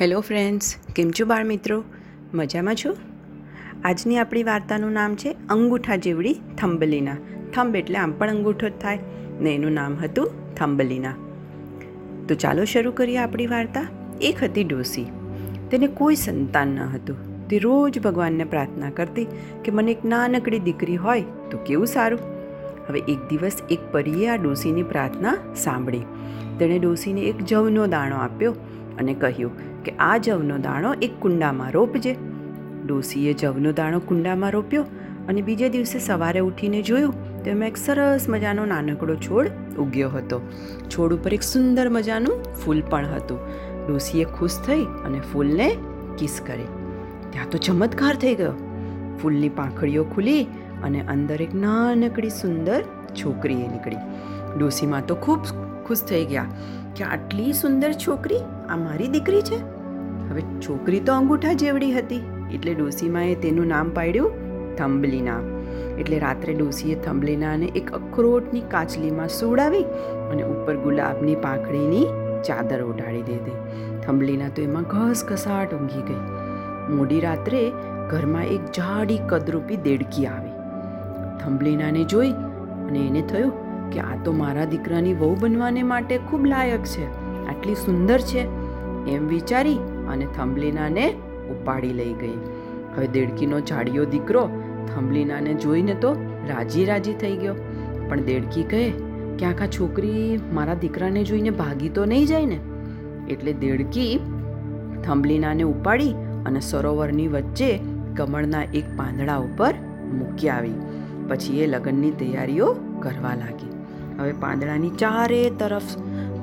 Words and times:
Hello 0.00 0.20
friends, 0.20 0.76
કેમ 0.96 1.10
છો 1.10 1.24
બાળ 1.26 1.44
મિત્રો 1.44 1.84
મજામાં 2.34 2.74
છો? 2.74 2.96
આજની 3.84 4.18
આપણી 4.18 4.42
વાર્તાનું 4.42 4.92
નામ 4.92 5.14
છે 5.14 5.36
અંગૂઠા 5.48 5.96
જેવડી 5.96 6.34
થંબલીના. 6.58 7.16
થંબ 7.54 7.76
એટલે 7.76 7.94
આમ 7.94 8.12
પણ 8.12 8.30
અંગૂઠો 8.30 8.68
જ 8.68 8.72
થાય, 8.82 8.98
ને 9.40 9.54
એનું 9.54 9.72
નામ 9.72 9.96
હતું 9.96 10.54
થંબલીના. 10.54 11.14
તો 12.28 12.34
ચાલો 12.34 12.64
શરૂ 12.64 12.92
કરીએ 12.92 13.16
આપણી 13.16 13.46
વાર્તા. 13.46 13.86
એક 14.20 14.44
હતી 14.44 14.64
ડોસી. 14.64 15.06
તેને 15.70 15.86
કોઈ 15.86 16.14
સંતાન 16.14 16.68
ન 16.68 16.78
હતું. 16.78 17.48
તે 17.48 17.58
રોજ 17.58 17.98
ભગવાનને 17.98 18.44
પ્રાર્થના 18.44 18.90
કરતી 18.90 19.24
કે 19.64 19.70
મને 19.70 19.90
એક 19.90 20.04
નાનકડી 20.04 20.58
દીકરી 20.58 20.96
હોય 20.96 21.24
તો 21.50 21.58
કેવું 21.58 21.86
સારું? 21.86 22.18
હવે 22.88 22.98
એક 22.98 23.18
દિવસ 23.30 23.56
એક 23.70 23.78
પરીએ 23.92 24.28
આ 24.28 24.36
ડોસીની 24.36 24.82
પ્રાર્થના 24.82 25.36
સાંભળી. 25.56 26.00
તેણે 26.58 26.78
ડોસીને 26.78 27.20
એક 27.20 27.38
જવનો 27.38 27.86
દાણો 27.86 28.16
આપ્યો 28.16 28.54
અને 29.00 29.14
કહ્યું 29.14 29.82
કે 29.84 29.92
આ 29.98 30.16
જવનો 30.18 30.58
દાણો 30.58 30.94
એક 31.02 31.20
કુંડામાં 31.20 31.72
રોપજે. 31.72 32.12
ડોસીએ 32.86 33.32
જવનો 33.32 33.72
દાણો 33.72 33.98
કુંડામાં 33.98 34.50
રોપ્યો 34.50 34.84
અને 35.28 35.40
બીજે 35.42 35.68
દિવસે 35.68 35.98
સવારે 35.98 36.40
ઉઠીને 36.40 36.82
જોયું 36.82 37.44
તો 37.44 37.50
એમાં 37.50 37.68
એક 37.68 37.76
સરસ 37.76 38.26
મજાનો 38.28 38.64
નાનકડો 38.64 39.14
છોડ 39.16 39.50
ઉગ્યો 39.78 40.10
હતો. 40.10 40.40
છોડ 40.90 41.14
ઉપર 41.14 41.34
એક 41.34 41.42
સુંદર 41.42 41.88
મજાનું 41.88 42.42
ફૂલ 42.54 42.82
પણ 42.90 43.06
હતું. 43.06 43.38
ડોસીએ 43.86 44.24
ખુશ 44.24 44.58
થઈ 44.66 44.84
અને 45.06 45.20
ફૂલને 45.32 45.68
કિસ 46.18 46.40
કરી. 46.46 46.68
ત્યાં 47.30 47.50
તો 47.50 47.58
ચમત્કાર 47.58 48.16
થઈ 48.16 48.34
ગયો. 48.34 48.52
ફૂલની 49.22 49.48
પાંખડીઓ 49.48 50.04
ખુલી 50.04 50.42
અને 50.84 51.00
અંદર 51.00 51.42
એક 51.42 51.54
નાનકડી 51.54 52.28
સુંદર 52.28 52.82
છોકરીએ 53.14 53.68
નીકળી. 53.68 53.96
ડોસીમાં 54.58 55.06
તો 55.06 55.14
ખૂબ 55.14 55.38
ખુશ 55.90 56.04
થઈ 56.12 56.24
ગયા 56.32 56.48
કે 56.96 57.06
આટલી 57.12 57.52
સુંદર 57.60 57.92
છોકરી 58.06 58.42
આ 58.72 58.80
મારી 58.86 59.12
દીકરી 59.16 59.44
છે? 59.50 59.60
હવે 60.30 60.42
છોકરી 60.66 61.00
તો 61.06 61.16
અંગૂઠા 61.20 61.56
જેવડી 61.62 61.94
હતી, 61.96 62.22
એટલે 62.56 62.72
ડોસીમાએ 62.80 63.34
તેનું 63.44 63.72
નામ 63.74 63.96
પાડ્યું 63.96 64.32
થંબલીના. 64.78 65.40
એટલે 66.00 66.18
રાત્રે 66.24 66.52
ડોસીએ 66.58 66.96
થંબલીનાને 67.06 67.66
એક 67.80 67.88
અખરોટની 67.98 68.64
કાચલીમાં 68.74 69.32
સોડાવી 69.38 69.86
અને 70.30 70.42
ઉપર 70.52 70.76
ગુલાબની 70.84 71.38
પાંખડીની 71.46 72.06
ચાદર 72.48 72.80
ઓઢાડી 72.88 73.24
દીધી. 73.30 73.58
થંબલીના 74.04 74.52
તો 74.58 74.66
એમાં 74.68 74.86
ઘસઘસાટ 74.92 75.74
ઊંઘી 75.78 76.04
ગઈ. 76.10 76.22
મોડી 76.98 77.20
રાત્રે 77.26 77.64
ઘરમાં 78.12 78.54
એક 78.56 78.70
જાડી 78.78 79.18
કદરૂપી 79.32 79.80
દેડકી 79.88 80.26
આવી. 80.34 80.54
થંબલીનાને 81.42 82.04
જોઈ 82.14 82.32
અને 82.86 83.00
એને 83.08 83.22
થયું 83.32 83.52
કે 83.92 84.00
આ 84.00 84.22
તો 84.24 84.32
મારા 84.32 84.64
દીકરાની 84.64 85.14
વહુ 85.14 85.36
બનવાને 85.40 85.82
માટે 85.82 86.18
ખૂબ 86.18 86.46
લાયક 86.46 86.84
છે. 86.84 87.04
આટલી 87.46 87.74
સુંદર 87.74 88.18
છે. 88.18 88.70
એમ 89.10 89.28
વિચારી 89.28 89.78
અને 90.08 90.26
થંભલીનાને 90.36 91.10
ઉપાડી 91.50 91.92
લઈ 91.92 92.12
ગઈ. 92.12 92.38
હવે 92.96 93.06
દેડકીનો 93.06 93.60
જાડિયો 93.60 94.04
દીકરો 94.04 94.50
થંભલીનાને 94.94 95.54
જોઈને 95.54 95.94
તો 95.94 96.12
રાજી 96.48 96.84
રાજી 96.84 97.12
થઈ 97.14 97.36
ગયો. 97.36 97.54
પણ 98.08 98.20
દેડકી 98.20 98.62
કહે, 98.62 98.92
કે 99.38 99.46
આખા 99.46 99.66
છોકરી 99.66 100.40
મારા 100.52 100.74
દીકરાને 100.74 101.24
જોઈને 101.24 101.50
ભાગી 101.50 101.88
તો 101.88 102.04
નહીં 102.04 102.26
જાય 102.26 102.46
ને? 102.46 102.58
એટલે 103.30 103.52
દેડકી 103.52 104.20
થંભલીનાને 105.04 105.62
ઉપાડી 105.62 106.14
અને 106.46 106.60
સરોવરની 106.60 107.28
વચ્ચે 107.28 107.80
કમળના 108.16 108.62
એક 108.62 108.84
પાંદડા 108.96 109.36
ઉપર 109.36 109.74
મૂકી 110.12 110.48
આવી. 110.48 110.74
પછી 111.28 111.60
એ 111.60 111.66
લગ્નની 111.66 112.10
તૈયારીઓ 112.10 112.76
કરવા 113.00 113.34
લાગી. 113.34 113.79
હવે 114.18 114.32
પાંદડાની 114.32 114.90
ચારે 114.90 115.50
તરફ 115.50 115.82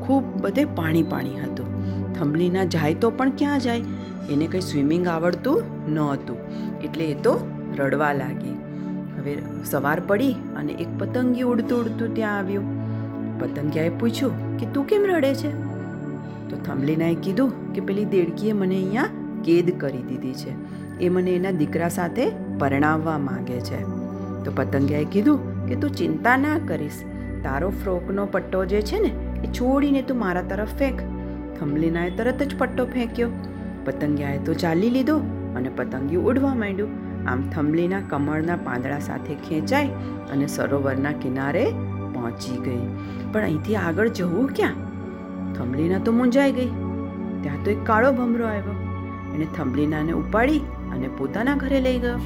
ખૂબ 0.02 0.24
બધે 0.42 0.66
પાણી 0.66 1.04
પાણી 1.04 1.40
હતું. 1.40 1.68
થંભલીના 2.14 2.64
જાય 2.64 2.94
તો 2.94 3.10
પણ 3.10 3.30
ક્યાં 3.30 3.60
જાય? 3.60 3.82
એને 4.30 4.48
કંઈ 4.48 4.60
સ્વિમિંગ 4.60 5.08
આવડતું 5.08 5.64
ન 5.94 6.00
હતું 6.00 6.38
એટલે 6.80 7.06
એ 7.06 7.14
તો 7.14 7.48
રડવા 7.78 8.14
લાગી. 8.14 8.58
હવે 9.18 9.38
સવાર 9.66 10.00
પડી 10.00 10.32
અને 10.32 10.74
એક 10.74 10.88
પતંગી 11.00 11.42
ઉડતું 11.42 11.80
ઉડતું 11.80 12.16
ત્યાં 12.16 12.38
આવ્યું. 12.38 12.78
પતંગિયાએ 13.40 13.90
પૂછ્યું 13.90 14.58
કે, 14.58 14.66
તું 14.74 14.88
કેમ 14.88 15.06
રડે 15.06 15.36
છે? 15.36 15.52
તો 16.50 16.58
થંભલીનાએ 16.66 17.16
કીધું 17.16 17.74
કે, 17.74 17.82
પેલી 17.82 18.06
દેડકીએ 18.06 18.54
મને 18.54 18.76
અહીંયા 18.76 19.04
કેદ 19.46 19.80
કરી 19.80 19.98
દીધી 19.98 20.34
છે. 20.34 20.54
એ 21.00 21.10
મને 21.10 21.32
એના 21.32 21.52
દીકરા 21.52 21.90
સાથે 21.90 22.32
પરણાવવા 22.60 23.18
માગે 23.18 23.60
છે. 23.60 23.82
તો 24.44 24.52
પતંગિયાએ 24.56 25.06
કીધું 25.06 25.66
કે, 25.66 25.76
તું 25.76 25.90
ચિંતા 25.90 26.38
ના 26.38 26.60
કરીશ. 26.68 27.04
તારો 27.44 27.70
ફ્રોકનો 27.70 28.26
પટ્ટો 28.26 28.66
જે 28.66 28.82
છે 28.82 29.00
ને, 29.00 29.42
એ 29.44 29.48
છોડીને 29.48 30.02
તું 30.02 30.20
મારા 30.20 30.42
તરફ 30.42 30.68
ફેંક. 30.68 31.02
થંભલીનાએ 31.60 32.10
તરત 32.10 32.44
જ 32.44 32.58
પટ્ટો 32.58 32.86
ફેંક્યો. 32.86 33.30
પતંગિયાએ 33.86 34.38
તો 34.38 34.54
ચાલી 34.54 34.90
લીધો 34.90 35.18
અને 35.56 35.70
પતંગિયું 35.76 36.26
ઉડવા 36.26 36.56
માંડ્યું. 36.56 37.08
આમ 37.30 37.50
થંભલીના 37.50 38.02
કમળના 38.10 38.56
પાંદડા 38.56 39.00
સાથે 39.00 39.36
ખેંચાઈ 39.36 39.88
અને 40.32 40.48
સરોવરના 40.48 41.12
કિનારે 41.12 41.66
પહોંચી 42.14 42.58
ગઈ. 42.58 42.88
પણ 43.34 43.42
અહીંથી 43.42 43.76
આગળ 43.76 44.08
જવું 44.08 44.48
ક્યાં? 44.48 44.74
થંભલીના 45.54 46.00
તો 46.00 46.12
મૂંઝાઈ 46.12 46.52
ગઈ. 46.52 46.70
ત્યાં 47.42 47.64
તો 47.66 47.72
એક 47.72 47.78
કાળો 47.84 48.12
ભમરો 48.12 48.46
આવ્યો. 48.46 48.76
એણે 49.36 49.48
થંભલીનાને 49.58 50.12
ઉપાડી 50.12 50.60
અને 50.94 51.10
પોતાના 51.18 51.56
ઘરે 51.56 51.82
લઈ 51.82 52.00
ગયો. 52.00 52.18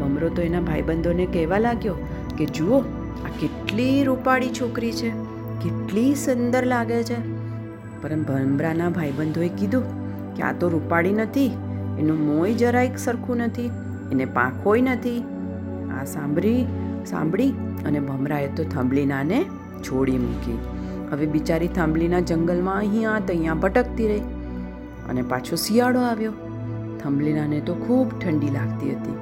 ભમરો 0.00 0.28
તો 0.28 0.42
એના 0.42 0.60
ભાઈબંધોને 0.60 1.26
કહેવા 1.26 1.58
લાગ્યો 1.58 1.94
કે, 2.38 2.46
જુઓ 2.46 2.80
આ 3.24 3.32
કેટલી 3.40 4.04
રૂપાળી 4.04 4.48
છોકરી 4.48 4.92
છે, 4.92 5.10
કેટલી 5.62 6.14
સુંદર 6.14 6.64
લાગે 6.66 7.02
છે. 7.02 7.18
પણ 8.02 8.22
ભમરાના 8.22 8.90
ભાઈબંધોએ 8.90 9.48
કીધું 9.48 9.84
કે 10.36 10.42
આ 10.42 10.52
તો 10.52 10.68
રૂપાળી 10.68 11.12
નથી, 11.12 11.52
એનું 11.98 12.18
મોંય 12.26 12.52
જરાય 12.52 13.02
સરખું 13.06 13.36
નથી, 13.36 13.70
એને 14.12 14.24
પાંખોય 14.38 14.82
નથી. 14.82 15.20
આ 15.94 16.04
સાંભળી 16.04 16.62
સાંભળી 17.04 17.52
અને 17.84 18.00
ભમરાએ 18.00 18.48
તો 18.56 18.64
થાંભલીનાને 18.64 19.38
છોડી 19.82 20.18
મૂકી. 20.18 20.58
હવે 21.10 21.26
બિચારી 21.26 21.68
થાંભલીના 21.68 22.20
જંગલમાં 22.20 22.78
અહીંયા 22.78 23.18
તો 23.18 23.32
અહીંયા 23.32 23.54
ભટકતી 23.54 24.08
રહી 24.08 24.24
અને 25.08 25.22
પાછો 25.32 25.56
શિયાળો 25.64 26.00
આવ્યો. 26.00 26.34
થાંભલીનાને 27.02 27.60
તો 27.60 27.74
ખૂબ 27.74 28.08
ઠંડી 28.18 28.50
લાગતી 28.50 28.94
હતી 28.94 29.16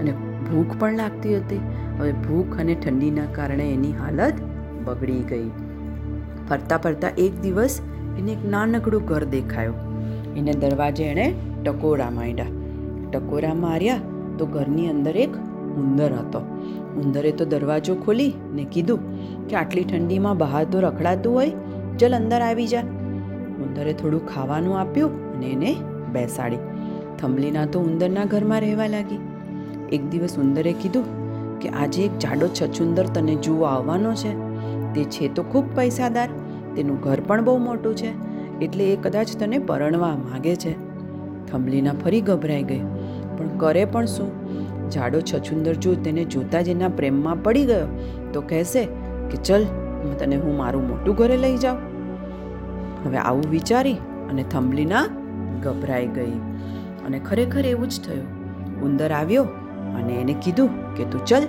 અને 0.00 0.12
ભૂખ 0.46 0.76
પણ 0.78 0.96
લાગતી 0.96 1.34
હતી. 1.36 1.62
હવે 1.98 2.12
ભૂખ 2.12 2.60
અને 2.60 2.74
ઠંડીના 2.74 3.26
કારણે 3.32 3.72
એની 3.72 3.92
હાલત 3.92 4.34
બગડી 4.84 5.22
ગઈ. 5.22 5.50
ફરતા 6.48 6.78
ફરતા 6.78 7.08
એક 7.18 7.40
દિવસ 7.40 7.80
એને 8.18 8.32
એક 8.32 8.44
નાનકડું 8.44 9.04
ઘર 9.04 9.24
દેખાયું. 9.24 9.78
એને 10.36 10.52
દરવાજે 10.52 11.04
એણે 11.04 11.34
ટકોરા 11.64 12.10
માંડ્યા. 12.10 12.46
ટકોરા 13.12 13.54
માર્યા 13.54 13.96
તો 14.38 14.46
ઘરની 14.46 14.88
અંદર 14.88 15.16
એક 15.16 15.30
ઉંદર 15.82 16.12
હતો. 16.12 16.40
ઉંદરે 17.02 17.32
તો 17.32 17.44
દરવાજો 17.44 17.94
ખોલી 17.94 18.32
ને 18.54 18.64
કીધું 18.64 19.00
કે 19.48 19.56
આટલી 19.56 19.84
ઠંડીમાં 19.84 20.36
બહાર 20.36 20.64
તો 20.64 20.80
રખડાતું 20.80 21.32
હોય, 21.32 21.50
ચલ 21.98 22.14
અંદર 22.14 22.40
આવી 22.40 22.66
જા. 22.66 22.82
ઉંદરે 23.64 23.92
થોડું 23.92 24.26
ખાવાનું 24.26 24.80
આપ્યું 24.80 25.36
અને 25.36 25.46
એને 25.52 25.76
બેસાડી. 26.12 26.58
થંભલીના 27.18 27.66
તો 27.66 27.80
ઉંદરના 27.80 28.24
ઘરમાં 28.24 28.60
રહેવા 28.60 28.86
લાગી. 28.86 29.20
એક 29.92 30.10
દિવસ 30.10 30.38
ઉંદરે 30.38 30.72
કીધું 30.72 31.04
કે 31.60 31.68
આજે 31.68 32.02
એક 32.02 32.18
જાડો 32.18 32.48
છછુંદર 32.48 33.06
તને 33.06 33.34
જોવા 33.34 33.68
આવવાનો 33.68 34.14
છે. 34.14 34.32
તે 34.94 35.04
છે 35.04 35.28
તો 35.34 35.42
ખૂબ 35.42 35.76
પૈસાદાર, 35.76 36.28
તેનું 36.76 37.00
ઘર 37.00 37.20
પણ 37.20 37.44
બહુ 37.44 37.58
મોટું 37.58 37.96
છે, 37.96 38.10
એટલે 38.60 38.84
એ 38.84 38.96
કદાચ 38.96 39.36
તને 39.36 39.58
પરણવા 39.58 40.08
માગે 40.08 40.56
છે. 40.56 40.72
થંભલીના 41.46 41.92
ફરી 41.92 42.20
ગભરાઈ 42.20 42.62
ગઈ. 42.62 42.82
પણ 43.38 43.48
કરે 43.58 43.84
પણ 43.84 44.06
શું? 44.06 44.30
જાડો 44.90 45.20
છછુંદર 45.20 45.74
જો 45.74 45.94
તેને 45.94 46.24
જોતા 46.24 46.60
જ 46.62 46.68
એના 46.68 46.88
પ્રેમમાં 46.88 47.42
પડી 47.42 47.64
ગયો, 47.64 47.86
તો 48.32 48.40
કહેશે 48.40 48.84
કે 49.30 49.36
ચલ 49.36 49.64
તને 50.18 50.36
હું 50.36 50.56
મારું 50.56 50.88
મોટું 50.88 51.14
ઘરે 51.14 51.36
લઈ 51.36 51.56
જાઉં. 51.56 51.78
હવે 53.06 53.16
આવું 53.16 53.44
વિચારી 53.50 53.94
અને 54.30 54.42
થંભલીના 54.42 55.06
ગભરાઈ 55.62 56.06
ગઈ. 56.06 56.30
અને 57.06 57.18
ખરેખર 57.18 57.66
એવું 57.66 57.88
જ 57.88 58.00
થયું. 58.00 58.26
ઉંદર 58.82 59.10
આવ્યો 59.12 59.46
અને 59.98 60.12
એને 60.12 60.34
કીધું 60.44 60.94
કે 60.94 61.04
તું 61.04 61.26
ચલ 61.26 61.44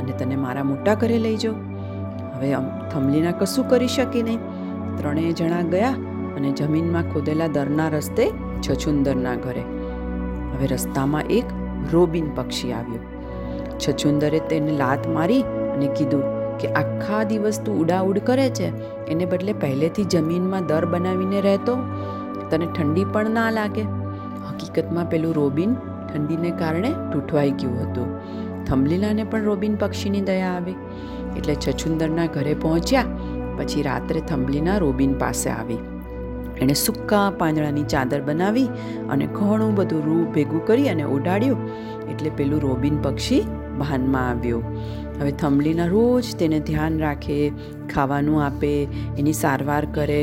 અને 0.00 0.12
તને 0.12 0.36
મારા 0.36 0.64
મોટા 0.64 0.94
ઘરે 0.94 1.18
લઈ 1.18 1.36
જાઉં. 1.36 1.58
હવે 2.34 2.52
થમલીના 2.92 3.32
કશું 3.32 3.68
કરી 3.68 3.88
શકી 3.88 4.22
નહીં. 4.22 4.40
ત્રણેય 4.96 5.32
જણા 5.32 5.62
ગયા 5.62 5.94
અને 6.36 6.52
જમીનમાં 6.52 7.02
ખોદેલા 7.12 7.46
દરના 7.46 7.88
રસ્તે 7.88 8.24
છછુંદરના 8.68 9.34
ઘરે. 9.34 9.64
હવે 10.52 10.66
રસ્તામાં 10.66 11.22
એક 11.22 11.44
રોબિન 11.92 12.30
પક્ષી 12.34 12.72
આવ્યું. 12.72 13.00
છછુંદરે 13.78 14.38
તેને 14.38 14.72
લાત 14.72 15.08
મારી 15.08 15.42
અને 15.74 15.86
કીધું 15.86 16.22
કે 16.58 16.68
આખા 16.72 17.22
દિવસ 17.22 17.60
તું 17.60 17.80
ઉડાઉડ 17.80 18.18
કરે 18.18 18.50
છે. 18.50 18.68
એને 19.06 19.24
બદલે 19.24 19.52
પહેલેથી 19.52 20.04
જમીનમાં 20.04 20.66
દર 20.66 20.86
બનાવીને 20.86 21.40
રહેતો. 21.40 21.76
તને 22.50 22.66
ઠંડી 22.66 23.04
પણ 23.04 23.30
ના 23.30 23.50
લાગે. 23.50 23.82
હકીકતમાં 24.48 25.10
પેલું 25.10 25.34
રોબિન 25.34 25.74
ઠંડીને 26.08 26.52
કારણે 26.60 26.90
તૂટવાઈ 27.12 27.54
ગયું 27.62 27.82
હતું. 27.82 28.08
થંબલીલાને 28.68 29.24
પણ 29.32 29.50
રોબિન 29.50 29.74
પક્ષીની 29.82 30.24
દયા 30.30 30.54
આવી. 30.54 30.78
એટલે 31.38 31.54
છછુંદરના 31.64 32.30
ઘરે 32.36 32.54
પહોંચ્યા, 32.64 33.10
પછી 33.58 33.84
રાત્રે 33.88 34.22
થંબલીના 34.30 34.78
રોબિન 34.84 35.12
પાસે 35.22 35.50
આવી. 35.50 35.82
એણે 36.62 36.76
સૂકા 36.84 37.26
પાંદડાની 37.40 37.86
ચાદર 37.92 38.20
બનાવી 38.28 38.68
અને 39.14 39.26
ઘણું 39.36 39.72
બધું 39.78 40.02
રૂ 40.08 40.24
ભેગું 40.34 40.62
કરી 40.68 40.88
અને 40.92 41.04
ઉડાડ્યું 41.16 41.62
એટલે 42.12 42.30
પેલું 42.38 42.62
રોબિન 42.66 42.96
પક્ષી 43.06 43.42
ભાનમાં 43.80 44.28
આવ્યું. 44.28 44.64
હવે 45.18 45.32
થંભલીના 45.40 45.88
રોજ 45.94 46.30
તેને 46.40 46.58
ધ્યાન 46.68 46.96
રાખે, 47.04 47.38
ખાવાનું 47.92 48.44
આપે, 48.46 48.72
એની 49.20 49.36
સારવાર 49.42 49.84
કરે 49.96 50.22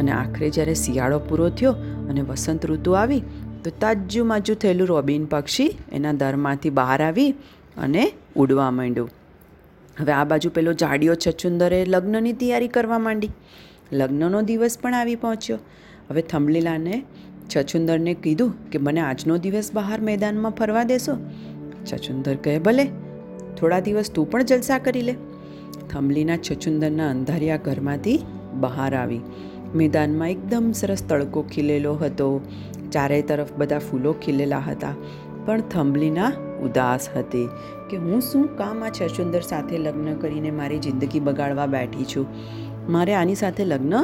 અને 0.00 0.12
આખરે 0.20 0.50
જ્યારે 0.56 0.76
શિયાળો 0.84 1.18
પૂરો 1.28 1.48
થયો 1.60 1.74
અને 2.10 2.22
વસંત 2.30 2.70
ઋતુ 2.70 2.96
આવી 3.02 3.22
તો 3.64 3.70
તાજું 3.70 4.26
માજું 4.26 4.56
થયેલું 4.56 4.86
રોબિન 4.86 5.24
પક્ષી 5.24 5.78
એના 5.92 6.12
દરમાંથી 6.12 6.70
બહાર 6.70 7.02
આવી 7.02 7.30
અને 7.76 8.12
ઉડવા 8.36 8.70
માંડ્યું. 8.70 9.10
હવે 10.00 10.12
આ 10.12 10.24
બાજુ 10.24 10.50
પેલો 10.50 10.72
જાડિયો 10.72 11.14
છછુંદરે 11.14 11.84
લગ્નની 11.84 12.32
તૈયારી 12.32 12.68
કરવા 12.68 12.98
માંડી. 12.98 13.30
લગ્નનો 13.92 14.42
દિવસ 14.42 14.78
પણ 14.78 14.94
આવી 14.94 15.16
પહોંચ્યો. 15.16 15.58
હવે 16.10 16.22
થંભલીલાને 16.22 17.04
છછુંદરને 17.56 18.14
કીધું 18.14 18.70
કે, 18.70 18.78
મને 18.78 19.00
આજનો 19.00 19.36
દિવસ 19.38 19.70
બહાર 19.72 20.00
મેદાનમાં 20.00 20.52
ફરવા 20.52 20.82
દેશો. 20.82 21.16
છછુંદર 21.92 22.36
કહે, 22.36 22.58
ભલે, 22.58 22.84
થોડા 23.56 23.80
દિવસ 23.80 24.10
તું 24.10 24.30
પણ 24.30 24.42
જલસા 24.42 24.78
કરી 24.78 25.02
લે. 25.02 25.14
થંભલીના 25.90 26.36
છછુંદરના 26.36 27.10
અંધારિયા 27.10 27.56
ઘરમાંથી 27.56 28.20
બહાર 28.54 28.94
આવી. 28.94 29.20
મેદાનમાં 29.74 30.30
એકદમ 30.30 30.72
સરસ 30.72 31.02
તડકો 31.08 31.42
ખીલેલો 31.42 31.94
હતો. 31.94 32.40
ચારે 32.92 33.22
તરફ 33.22 33.52
બધા 33.58 33.78
ફૂલો 33.78 34.12
ખીલેલા 34.12 34.58
હતા, 34.58 34.94
પણ 35.46 35.60
થંભલીના 35.60 36.32
ઉદાસ 36.62 37.08
હતી 37.16 37.48
કે 37.90 37.96
હું 37.96 38.20
શું 38.20 38.56
કામ 38.56 38.84
આ 38.84 38.88
છરસુંદર 38.88 39.40
સાથે 39.40 39.78
લગ્ન 39.78 40.14
કરીને 40.14 40.50
મારી 40.50 40.78
જિંદગી 40.78 41.20
બગાડવા 41.20 41.66
બેઠી 41.66 42.04
છું? 42.04 42.26
મારે 42.88 43.14
આની 43.14 43.34
સાથે 43.34 43.64
લગ્ન 43.64 43.94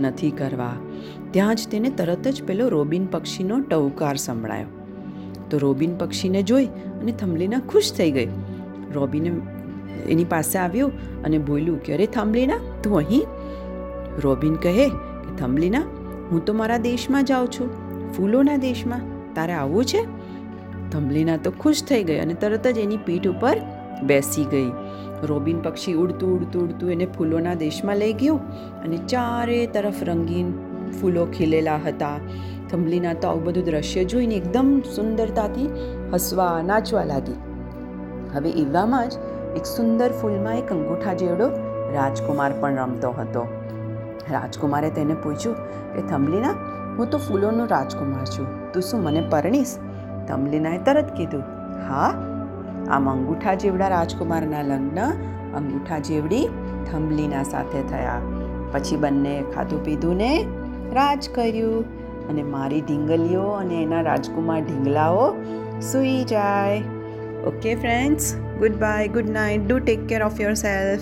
નથી 0.00 0.30
કરવા. 0.30 0.72
ત્યાં 1.30 1.54
જ 1.54 1.68
તેને 1.70 1.90
તરત 1.90 2.28
જ 2.28 2.42
પેલો 2.42 2.68
રોબિન 2.68 3.06
પક્ષીનો 3.06 3.60
ટવકાર 3.60 4.16
સંભળાયો. 4.16 4.66
તો 5.50 5.58
રોબિન 5.58 5.96
પક્ષીને 5.96 6.42
જોઈ 6.42 6.66
અને 7.00 7.12
થંભલીના 7.12 7.58
ખુશ 7.58 7.92
થઈ 7.92 8.10
ગઈ. 8.10 8.28
રોબિને 8.94 9.30
એની 10.08 10.24
પાસે 10.24 10.58
આવ્યું 10.58 11.22
અને 11.22 11.38
બોલ્યું 11.38 11.82
કે 11.82 11.94
અરે 11.94 12.06
થાંભલીના? 12.06 12.58
તું 12.82 12.96
અહીં? 12.96 13.26
રોબિન 14.18 14.54
કહે 14.54 14.90
થંભલીના, 15.40 15.80
હું 16.30 16.44
તો 16.44 16.52
મારા 16.52 16.76
દેશમાં 16.76 17.24
જાઉં 17.24 17.48
છું, 17.48 17.68
ફૂલોના 18.12 18.56
દેશમાં, 18.56 19.00
તારે 19.34 19.52
આવવું 19.52 19.84
છે? 19.84 20.02
થંભલીના 20.92 21.36
તો 21.36 21.50
ખુશ 21.50 21.82
થઈ 21.82 22.02
ગઈ 22.02 22.18
અને 22.18 22.34
તરત 22.34 22.66
જ 22.66 22.78
એની 22.78 22.96
પીઠ 22.96 23.28
ઉપર 23.28 23.56
બેસી 24.02 24.44
ગઈ. 24.44 24.70
રોબિન 25.22 25.60
પક્ષી 25.60 25.94
ઉડતું 25.94 26.40
ઉડતું 26.40 26.62
ઉડતું 26.68 26.92
એને 26.92 27.06
ફૂલોના 27.06 27.54
દેશમાં 27.54 27.96
લઈ 27.96 28.12
ગયું 28.12 28.40
અને 28.84 28.96
ચારે 28.96 29.66
તરફ 29.66 30.02
રંગીન 30.02 30.52
ફૂલો 31.00 31.26
ખીલેલા 31.26 31.76
હતા. 31.86 32.18
થંભલીના 32.70 33.14
તો 33.14 33.28
આવું 33.28 33.44
બધું 33.44 33.64
દ્રશ્ય 33.64 34.04
જોઈને 34.04 34.34
એકદમ 34.34 34.80
સુંદરતાથી 34.96 35.68
હસવા, 36.12 36.62
નાચવા 36.62 37.04
લાગી. 37.04 37.38
હવે 38.34 38.50
એવામાં 38.50 39.08
જ 39.08 39.12
એક 39.56 39.66
સુંદર 39.66 40.12
ફૂલમાં 40.12 40.58
એક 40.58 40.72
અંગૂઠા 40.72 41.14
જેવડો 41.14 41.48
રાજકુમાર 41.94 42.52
પણ 42.60 42.74
રમતો 42.74 43.10
હતો. 43.10 43.46
રાજકુમારે 44.30 44.90
તેને 44.90 45.14
પૂછ્યું 45.14 45.56
કે 45.94 46.02
થંભલીના 46.02 46.50
હું 46.98 47.10
તો 47.10 47.18
ફૂલોનો 47.18 47.66
રાજકુમાર 47.66 48.24
છું. 48.24 48.72
તું 48.72 48.82
શું 48.82 49.02
મને 49.02 49.20
પરણીશ? 49.30 49.76
થંભલીનાએ 50.28 50.78
તરત 50.78 51.16
કીધું, 51.16 51.40
હા, 51.88 52.14
આમ 52.90 53.10
અંગૂઠા 53.10 53.54
જેવડા 53.54 53.88
રાજકુમારના 53.88 54.62
લગ્ન, 54.62 55.00
અંગૂઠા 55.56 55.98
જેવડી 55.98 56.48
થંભલીના 56.92 57.42
સાથે 57.42 57.82
થયા. 57.82 58.20
પછી 58.72 58.96
બંને 58.96 59.44
ખાધું 59.54 59.84
પીધું 59.84 60.16
ને 60.16 60.46
રાજ 60.92 61.28
કર્યું. 61.34 62.00
અને 62.28 62.42
મારી 62.42 62.80
ઢીંગલીઓ 62.80 63.42
અને 63.42 63.82
એના 63.82 64.00
રાજકુમાર 64.00 64.60
ઢીંગલાઓ 64.60 65.34
સૂઈ 65.80 66.24
જાય. 66.24 66.82
Okay 67.46 67.74
friends 67.74 68.36
good 68.36 68.72
bye 68.72 69.08
good 69.08 69.30
night 69.30 69.68
do 69.68 69.78
take 69.78 70.06
care 70.06 70.22
of 70.22 70.40
your 70.40 70.54
self 70.54 71.00